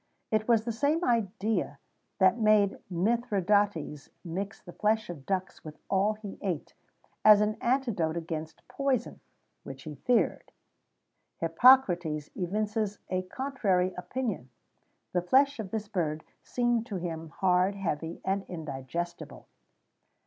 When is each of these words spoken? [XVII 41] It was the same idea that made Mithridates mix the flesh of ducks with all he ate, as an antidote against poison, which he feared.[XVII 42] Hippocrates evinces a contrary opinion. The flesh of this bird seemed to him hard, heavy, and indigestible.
[XVII 0.29 0.29
41] 0.29 0.41
It 0.41 0.47
was 0.47 0.63
the 0.63 0.71
same 0.71 1.03
idea 1.03 1.79
that 2.17 2.39
made 2.39 2.79
Mithridates 2.89 4.09
mix 4.25 4.59
the 4.59 4.73
flesh 4.73 5.11
of 5.11 5.27
ducks 5.27 5.63
with 5.63 5.77
all 5.91 6.13
he 6.13 6.39
ate, 6.41 6.73
as 7.23 7.39
an 7.39 7.55
antidote 7.61 8.17
against 8.17 8.67
poison, 8.67 9.19
which 9.61 9.83
he 9.83 9.93
feared.[XVII 9.93 10.53
42] 11.41 11.45
Hippocrates 11.45 12.29
evinces 12.35 12.97
a 13.11 13.21
contrary 13.21 13.93
opinion. 13.93 14.49
The 15.13 15.21
flesh 15.21 15.59
of 15.59 15.69
this 15.69 15.87
bird 15.87 16.23
seemed 16.41 16.87
to 16.87 16.95
him 16.95 17.29
hard, 17.29 17.75
heavy, 17.75 18.21
and 18.25 18.43
indigestible. 18.47 19.45